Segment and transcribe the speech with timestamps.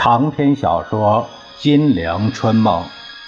[0.00, 1.28] 长篇小说
[1.60, 2.84] 《金陵春梦》，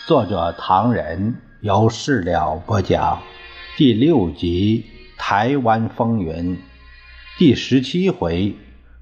[0.06, 3.20] 作者唐人，由事了播讲，
[3.76, 4.86] 第六集
[5.20, 6.56] 《台湾风云》，
[7.40, 8.54] 第十七回，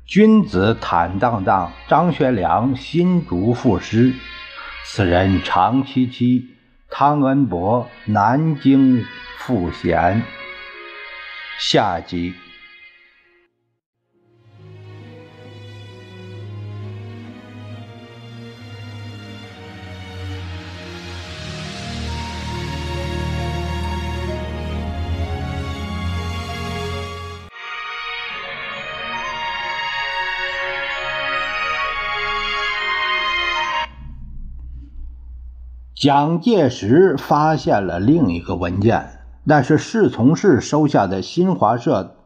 [0.07, 4.15] 君子坦荡荡，张学良新竹赋诗，
[4.87, 6.47] 此人长戚戚，
[6.89, 9.05] 汤恩伯南京
[9.37, 10.23] 赋闲，
[11.59, 12.33] 下集。
[36.01, 42.19] 蒋介石发现了另一个文件，那是侍从室收下的新华社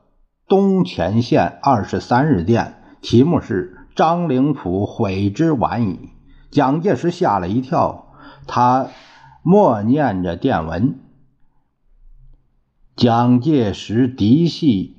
[0.46, 6.10] 东前线二十三日电，题目是“张灵甫悔之晚矣”。
[6.52, 8.12] 蒋介石吓了一跳，
[8.46, 8.88] 他
[9.42, 10.98] 默念着电文
[12.94, 14.98] ：“蒋介石嫡系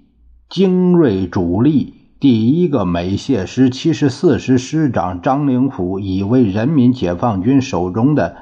[0.49, 8.35] 精锐主力第一个美械师七十四师师长张灵甫，已为人民解放军手中的。”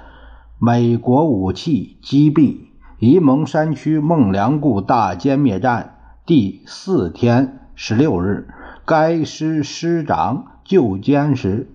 [0.63, 2.67] 美国武器击毙
[2.99, 8.47] 沂蒙山区孟良崮大歼灭战第四天十六日，
[8.85, 11.71] 该师师长就歼时，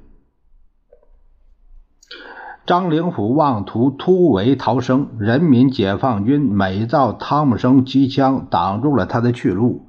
[2.64, 9.88] 张灵甫妄图突围逃生，人民解放军每造汤姆生机枪挡住了他的去路，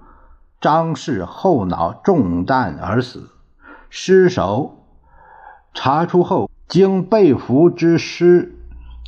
[0.59, 3.29] 张氏后脑中弹而死。
[3.91, 4.87] 尸首
[5.75, 8.55] 查出后，经被俘之师。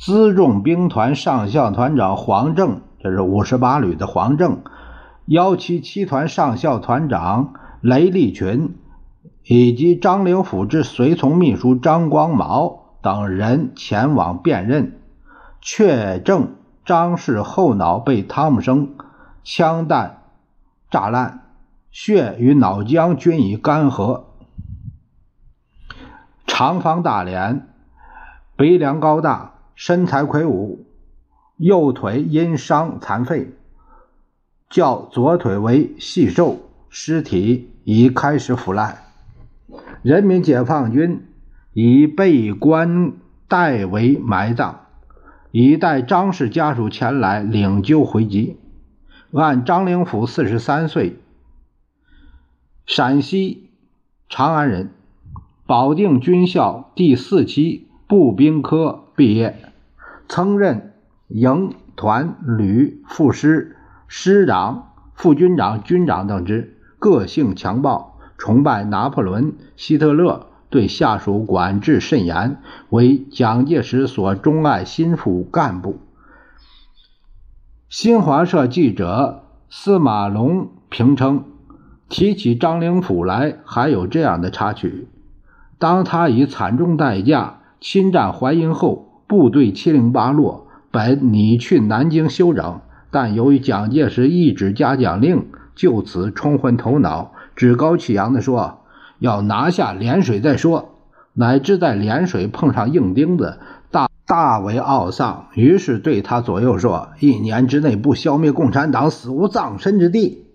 [0.00, 4.62] 辎重兵团上校团长黄正，这是五十八旅的黄正，
[5.26, 7.52] 幺七七团上校团长
[7.82, 8.78] 雷立群，
[9.44, 14.98] 以及张灵甫之随从秘书张光毛等人前往辨认，
[15.60, 16.54] 确证
[16.86, 18.94] 张氏后脑被汤姆生
[19.44, 20.22] 枪弹
[20.90, 21.42] 炸烂，
[21.90, 24.22] 血与脑浆均已干涸，
[26.46, 27.68] 长方大脸，
[28.56, 29.56] 鼻梁高大。
[29.82, 30.84] 身材魁梧，
[31.56, 33.48] 右腿因伤残废，
[34.68, 36.58] 较左腿为细瘦，
[36.90, 38.98] 尸体已开始腐烂。
[40.02, 41.24] 人民解放军
[41.72, 43.14] 已被官
[43.48, 44.80] 代为埋葬，
[45.50, 48.58] 以待张氏家属前来领柩回籍。
[49.32, 51.16] 按张灵甫四十三岁，
[52.84, 53.70] 陕西
[54.28, 54.90] 长安人，
[55.64, 59.56] 保定军校第四期步兵科毕业。
[60.30, 60.92] 曾任
[61.26, 63.76] 营团旅副师、
[64.06, 72.58] 师长、副军长、军长等职，个性强暴，崇拜拿破仑、希特勒，对下属管制甚严，
[72.90, 75.98] 为蒋介石所钟爱心腹干部。
[77.88, 81.42] 新华社记者司马龙评称，
[82.08, 85.08] 提起张灵甫来，还有这样的插曲：
[85.80, 89.09] 当他以惨重代价侵占淮阴后。
[89.30, 92.80] 部队七零八落，本拟去南京休整，
[93.12, 95.46] 但由于蒋介石一纸嘉奖令，
[95.76, 98.80] 就此冲昏头脑，趾高气扬地说
[99.20, 100.96] ：“要拿下涟水再说。”
[101.34, 103.60] 乃至在涟水碰上硬钉子，
[103.92, 105.46] 大大为懊丧。
[105.54, 110.48] 于是对他左右说：“一年之内不消灭共产党，死无葬身之地。”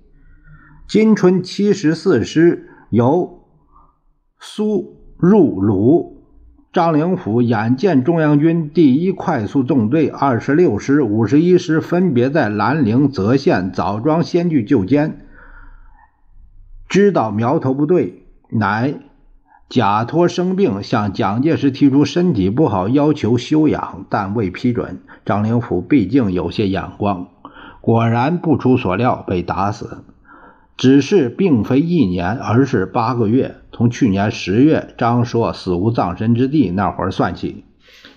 [0.85, 3.45] 金春七十四师由
[4.37, 6.14] 苏入鲁。
[6.75, 15.13] 张灵甫眼见中央军第一快速纵队二十六师、五十一师分别在兰陵、泽县、枣庄先据就歼，
[16.89, 18.95] 知道苗头不对，乃
[19.69, 24.99] 假托生病向蒋介石提出身体不好，要求休养，但未批准。
[25.23, 27.29] 张灵甫毕竟有些眼光，
[27.79, 30.03] 果然不出所料被打死。
[30.77, 33.55] 只是并非一年，而是八个月。
[33.71, 37.63] 从去年十月张说死无葬身之地那会儿算起，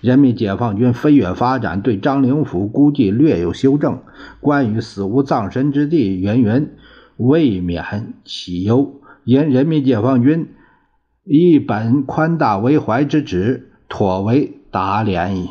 [0.01, 4.01] 人民解放军飞跃发展，对张灵甫估计略有修正。
[4.39, 6.71] 关于死无葬身之地，云云
[7.17, 9.01] 未免起忧。
[9.23, 10.53] 因人民解放军
[11.23, 15.49] 一本宽大为怀之旨，妥为打脸矣。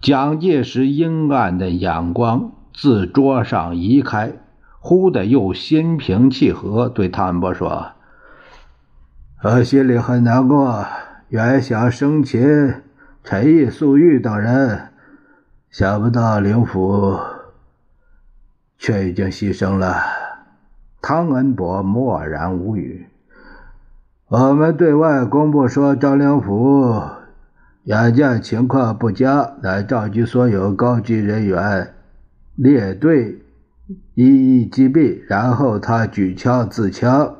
[0.00, 2.52] 蒋介石阴暗的眼光。
[2.72, 4.32] 自桌上移开，
[4.78, 7.92] 忽的又心平气和，对汤恩伯说
[9.42, 10.86] ：“我心里很难过，
[11.28, 12.82] 原想生擒
[13.22, 14.92] 陈毅、粟裕等人，
[15.70, 17.18] 想不到灵甫
[18.78, 19.96] 却已经牺牲了。”
[21.02, 23.06] 汤恩伯默然无语。
[24.28, 27.02] 我们对外公布说，张灵甫
[27.84, 31.94] 眼见情况不佳，乃召集所有高级人员
[32.62, 33.38] 列队，
[34.14, 37.36] 一一击毙，然后他举枪自枪。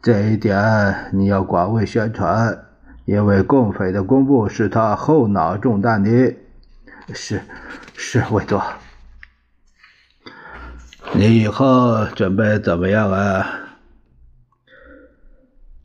[0.00, 2.56] 这一点你要广为宣传，
[3.06, 6.36] 因为共匪的公布是他后脑中弹的。
[7.12, 7.40] 是，
[7.96, 8.62] 是韦多。
[11.12, 13.46] 你以后准备怎么样啊？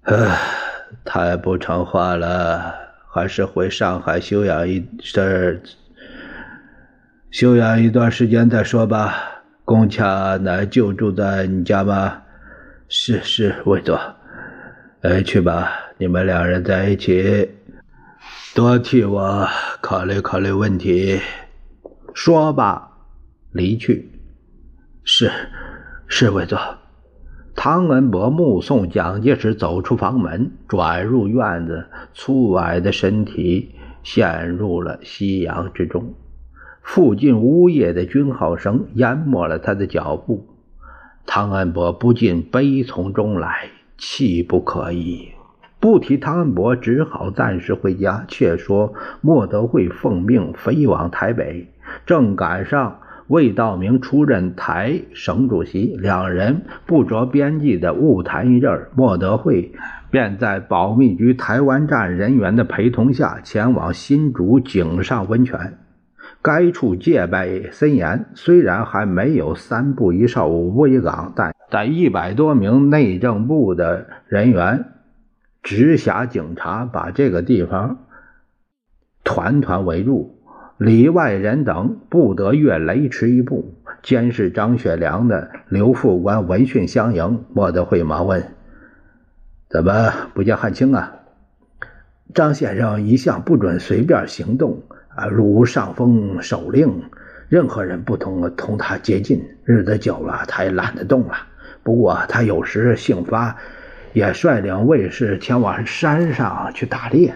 [0.03, 0.29] 呃，
[1.03, 2.75] 太不成话了，
[3.11, 5.59] 还是回上海休养一阵儿，
[7.37, 9.13] 休养一段时间再说吧。
[9.65, 12.21] 龚恰乃就住在你家吗？
[12.87, 13.99] 是是，韦多。
[15.01, 17.49] 哎，去吧，你们两人在一起，
[18.55, 19.45] 多替我
[19.81, 21.19] 考虑考虑问题。
[22.13, 22.89] 说吧，
[23.51, 24.09] 离去。
[25.03, 25.29] 是，
[26.07, 26.57] 是韦多。
[27.53, 36.13] 汤恩伯目送蒋介石走出房门，转入院子，粗矮的身体陷入了夕阳之中。
[36.85, 40.45] 附近呜咽的军号声淹没了他的脚步。
[41.25, 45.29] 汤恩伯不禁悲从中来，气不可抑。
[45.79, 48.23] 不提汤恩伯，只好暂时回家。
[48.27, 51.67] 却说莫德惠奉命飞往台北，
[52.05, 52.99] 正赶上。
[53.27, 59.73] 魏道明出任台省主席，两人不着边际的误谈一阵莫德惠
[60.11, 65.79] 便在保密局台湾站人员的陪同下前往新竹井上温泉。
[66.45, 74.85] 该处戒备森严，虽然还没有三步一哨五步一岗，但但一百多名内政部的人员、
[75.63, 78.05] 直辖警察把这个地方
[79.23, 80.39] 团团围住。
[80.77, 83.73] 里外人等不得越雷池一步。
[84.03, 87.43] 监视张学良的刘副官闻讯相迎。
[87.55, 88.51] 莫德惠忙问
[89.67, 91.21] ：“怎么不见汉卿啊？”
[92.35, 94.83] 张先生一向不准随便行动
[95.15, 97.03] 啊，如上峰手令，
[97.49, 99.41] 任何人不同同他接近。
[99.63, 101.33] 日子久了，他也懒得动了。
[101.83, 103.55] 不过他有时兴发，
[104.13, 107.33] 也率领卫士前往山上去打猎。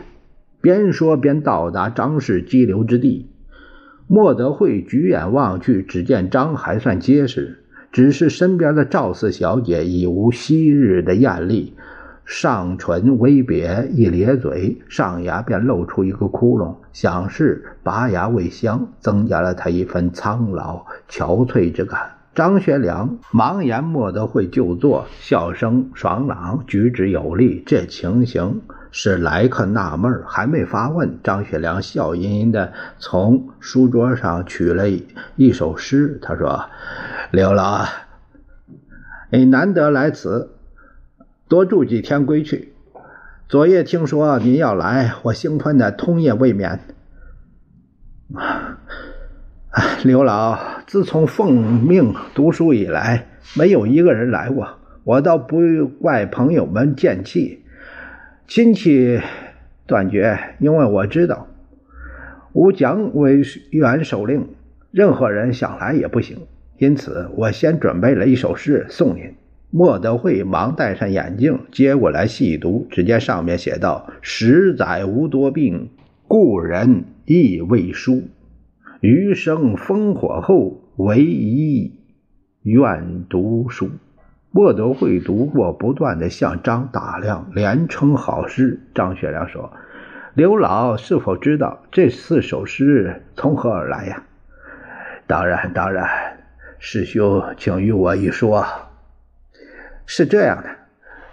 [0.61, 3.31] 边说边到达张氏激流之地，
[4.07, 11.75] 莫德惠举眼望去，只见张还算结实，只是身边的赵四小姐已无昔日的艳丽，
[12.29, 22.11] 上唇微瘪，一咧嘴，上牙便露出一个窟窿，想是拔牙未香，增加了他一份苍老憔悴之感。
[22.35, 28.61] 张学良忙言莫德会就坐，笑声爽朗，举止有力，这情形。
[28.91, 34.85] 使来客纳闷还没发问，张学良笑吟吟地从书桌上取了
[35.35, 36.19] 一首诗。
[36.21, 36.65] 他说
[37.31, 37.85] ：“刘老，
[39.31, 40.51] 你难得来此，
[41.49, 42.73] 多住几天归去。
[43.47, 46.79] 昨夜听说您要来，我兴奋的通夜未眠。
[50.03, 53.25] 刘老，自从奉命读书以来，
[53.57, 57.63] 没有一个人来过，我倒不怪朋友们见气。”
[58.45, 59.19] 亲戚
[59.87, 61.47] 断绝，因为我知道
[62.53, 63.41] 吴蒋委
[63.71, 64.49] 员首令，
[64.91, 66.45] 任何人想来也不行。
[66.77, 69.33] 因此，我先准备了一首诗送您。
[69.71, 75.91] 莫德惠忙戴上眼镜，接过来细读，只见上面写道：“十载无多病，
[76.27, 78.23] 故人亦未书。
[78.99, 81.99] 余生烽火后，唯一
[82.63, 83.91] 愿读书。”
[84.51, 88.79] 莫德惠读过，不断的向张打量，连称好诗。
[88.95, 89.71] 张学良说
[90.33, 94.23] ：“刘老是否知道这四首诗从何而来呀
[95.27, 96.09] ？”“当然，当然。
[96.79, 98.65] ”“师兄，请与我一说。
[100.11, 100.69] ”“是这样的，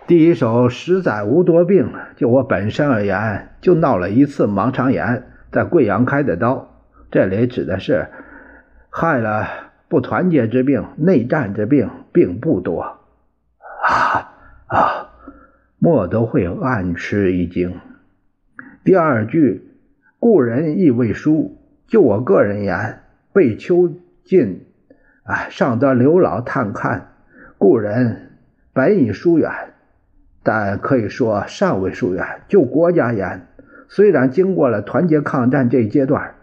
[0.06, 6.68] 第一首‘十载无多病’，就我本身而言，就闹了一次盲肠炎，在贵阳开的刀。
[7.10, 8.08] 这里指的是
[8.90, 9.48] 害了
[9.88, 12.98] 不团结之病，内战之病并不多。”
[13.82, 14.34] 啊
[14.66, 15.10] 啊！
[15.78, 17.80] 莫德惠暗吃一惊。
[18.84, 19.70] 第二句
[20.20, 21.56] “故人亦未书”，
[21.88, 23.00] 就我个人言，
[23.32, 23.90] 被囚
[24.22, 24.66] 禁，
[25.24, 27.12] 啊，上得刘老探看，
[27.56, 28.32] 故人
[28.76, 29.50] 本已疏远，
[30.42, 32.42] 但可以说尚未疏远。
[32.46, 33.48] 就国家言，
[33.88, 36.34] 虽然经过了团结抗战这一阶段，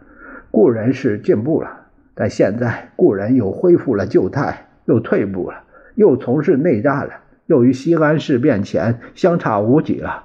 [0.49, 7.13] 故人是进步了，但现在故人又恢复了旧态，又退步了，又从事内战了。
[7.45, 10.23] 又与西安事变前相差无几了，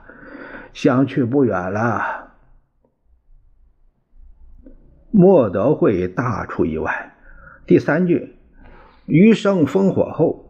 [0.73, 2.31] 相去不远了。
[5.11, 7.13] 莫德惠大出意外。
[7.67, 8.35] 第三句，
[9.05, 10.48] 余生烽火后，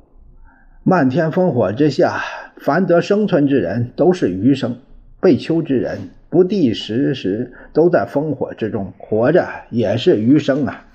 [0.88, 2.18] 漫天烽火之下，
[2.56, 4.78] 凡得生存之人都是余生，
[5.20, 10.86] 被囚之人不第时时都在烽火之中，活着也是余生啊。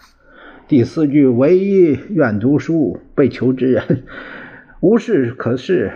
[0.67, 4.01] 第四句，唯一愿读书，被囚之人
[4.79, 5.91] 无事可事，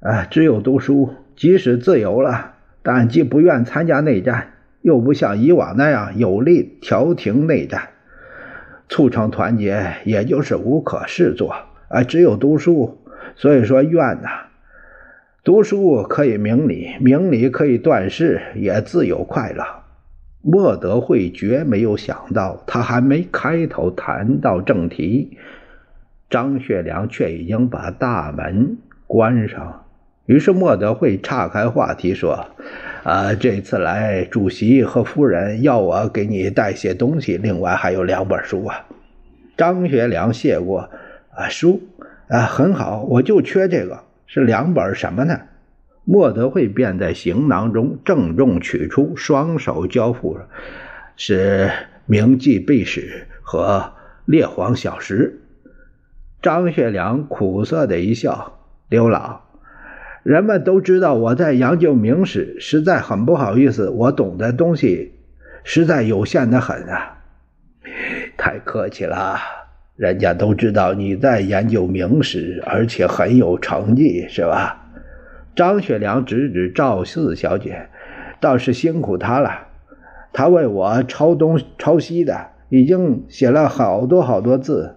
[0.00, 1.10] 啊，只有读书。
[1.36, 7.90] 即使自由了，但既不愿参加内战，又不像以往那样有力调停内战，
[8.88, 11.54] 促成团结，也就是无可事做
[11.88, 12.98] 啊，只有读书。
[13.36, 14.28] 所以说愿呐，
[15.42, 19.64] 读书可以明理，明理可以断事，也自有快乐。
[20.40, 25.36] 莫德惠绝没有想到，他还没开头谈到正题，
[26.28, 29.84] 张学良却已经把大门关上。
[30.26, 32.46] 于是莫德惠岔开话题说
[33.02, 38.86] ：“啊，这次来，主席和夫人要我给你带些东西，另外还有两本书啊。”
[39.56, 40.90] 张学良谢过
[41.34, 41.82] ：“啊，书
[42.32, 45.38] 啊，很好，我就缺这个，是两本什么呢？”
[46.04, 50.48] 莫德惠便在行囊中郑重取出，双手交付着，
[51.14, 51.66] 是
[52.06, 53.92] 《明记秘史》和
[54.24, 55.42] 《列皇小石》。
[56.40, 58.58] 张学良苦涩的一笑
[58.88, 59.42] ：“刘老，
[60.22, 65.12] 人们都知道我在研究明史，实在很不好意思，我懂的东西
[65.64, 67.18] 实在有限的很啊。”
[68.38, 69.36] 太客气了，
[69.96, 74.90] 人家都知道你在研究明史，而且很有成绩，是吧？
[75.54, 77.88] 张学良指指赵四小姐，
[78.40, 79.68] 倒是辛苦她了。
[80.32, 84.96] 她为我抄东抄西的，已经写了好多好多字。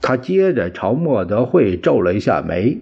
[0.00, 2.80] 他接着朝莫德惠皱了一下眉，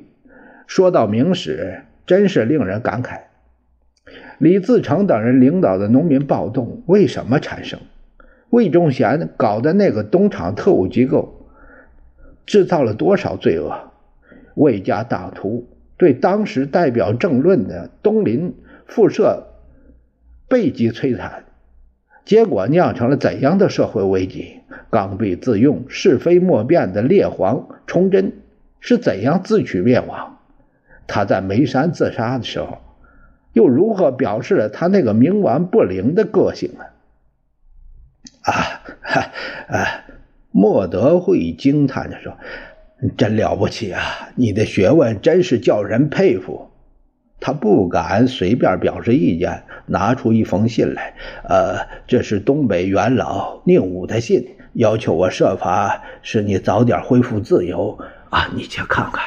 [0.66, 3.23] 说到明史，真是令人感慨。
[4.38, 7.80] 李自成等人领导的农民暴动为什么产生？
[8.50, 11.47] 魏忠贤搞的那个东厂特务机构，
[12.47, 13.90] 制造了多少罪恶？
[14.54, 18.54] 魏家党徒对当时代表政论的东林
[18.87, 19.47] 复社
[20.49, 21.45] 背脊摧残，
[22.25, 24.57] 结果酿成了怎样的社会危机？
[24.90, 28.33] 刚愎自用、是非莫辨的列皇崇祯
[28.80, 30.38] 是怎样自取灭亡？
[31.07, 32.78] 他在眉山自杀的时候，
[33.52, 36.85] 又如何表示了他那个冥顽不灵的个性呢？
[38.50, 39.30] 啊，哈，
[39.69, 39.87] 啊！
[40.50, 42.37] 莫德惠惊叹着说。
[43.16, 44.02] 真了不起啊！
[44.35, 46.71] 你的学问真是叫人佩服。
[47.40, 51.14] 他不敢随便表示意见，拿出一封信来。
[51.49, 58.50] 呃，这是东北元老宁武的信，要求我设法使你早点恢复自由啊！
[58.54, 59.25] 你且看看。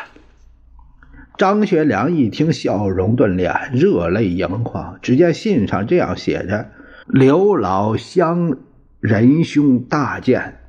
[1.35, 4.99] 张学良一听，笑容顿脸，热泪盈眶。
[5.01, 6.67] 只见信上这样写着
[7.09, 8.55] ：“刘老乡
[9.03, 10.59] 仁兄大见，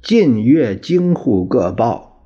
[0.00, 2.24] 近月京沪各报。”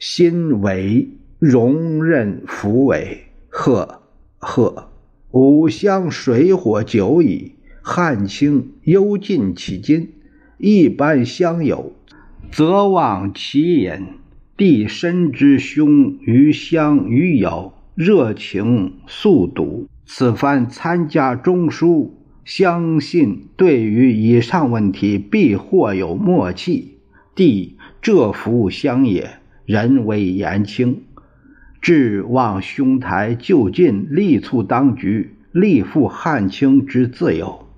[0.00, 4.00] 新委荣任府委，贺
[4.38, 4.88] 贺，
[5.32, 10.14] 吾乡水火久矣，汉卿忧尽其今，
[10.56, 11.92] 一般乡友，
[12.50, 13.92] 则望其隐。
[14.56, 19.86] 弟深之兄于乡于友，热情速笃。
[20.06, 26.98] 此番参加中书，相信对于以上问题必或有默契。
[27.34, 29.40] 弟这福乡也。
[29.66, 31.02] 人为言轻，
[31.80, 37.68] 志望兄台就近力促当局，力复汉卿之自由，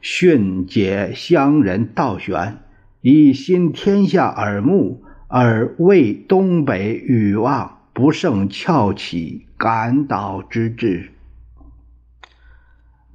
[0.00, 2.56] 训解乡人道玄，
[3.02, 11.10] 以新天下耳目，而为东北欲望不胜翘起，感导之至。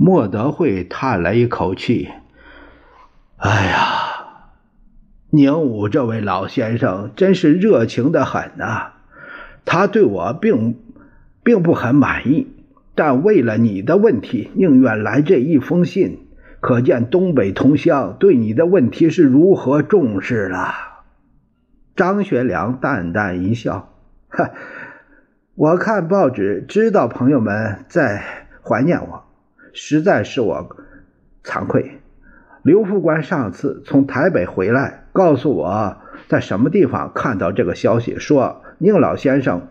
[0.01, 2.07] 莫德惠叹了一口气
[3.35, 3.85] ：“哎呀。”
[5.29, 8.93] 宁武这位老先生真是热情的很呐，
[9.65, 10.79] 他对我并
[11.43, 12.47] 并不很满意，
[12.95, 16.27] 但为了你的问题，宁愿来这一封信，
[16.61, 20.73] 可见东北同乡对你的问题是如何重视了。
[21.97, 23.93] 张学良淡淡一笑
[24.31, 24.51] ：“哈，
[25.55, 29.25] 我看报纸，知道朋友们在怀念我，
[29.73, 30.75] 实在是我
[31.43, 31.99] 惭愧。
[32.63, 35.97] 刘副官上次从台北回来。”告诉我
[36.29, 39.67] 在什么地方看到这个消息，说宁老先生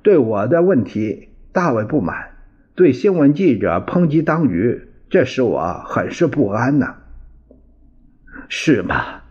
[0.00, 2.30] 对我的问题大为不满，
[2.76, 6.94] 对新闻记者抨击当局，这使我很是不安呐。
[8.48, 9.22] 是吗？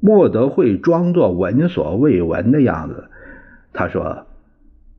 [0.00, 3.10] 莫德惠装作闻所未闻的样子，
[3.72, 4.26] 他说：“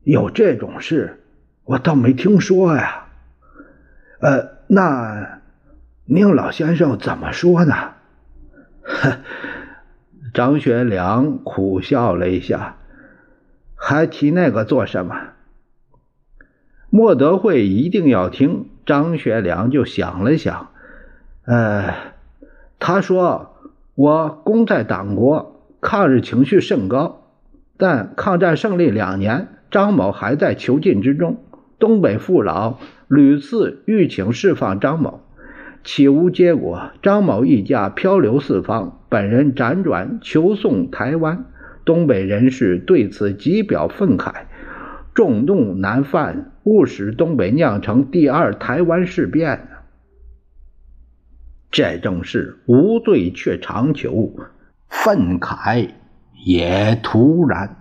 [0.05, 1.21] 有这种事，
[1.65, 3.00] 我倒没听说呀。”
[4.21, 5.41] 呃，那
[6.05, 7.73] 宁老先生怎么说呢？
[8.83, 9.17] 呵。
[10.33, 12.77] 张学良苦笑了一下，
[13.75, 15.15] 还提那个做什么？
[16.89, 18.69] 莫德惠一定要听。
[18.85, 20.69] 张学良就想了想，
[21.45, 21.93] 呃，
[22.79, 23.55] 他说
[23.95, 27.27] ：“我功在党国，抗日情绪甚高，
[27.77, 31.43] 但抗战胜利两年，张某还在囚禁之中。
[31.81, 35.21] 东北父老屡次欲请释放张某，
[35.83, 36.91] 岂无结果。
[37.01, 41.45] 张某一家漂流四方，本人辗转求送台湾。
[41.83, 44.31] 东北人士对此极表愤慨。”
[45.15, 49.67] 众怒难犯，误使东北酿成第二台湾事变
[51.71, 54.35] 这正是无罪却长求，
[54.87, 55.89] 愤慨
[56.45, 57.80] 也突然。